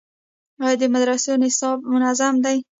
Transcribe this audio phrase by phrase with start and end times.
[0.63, 2.57] آیا د مدرسو نصاب منظم دی؟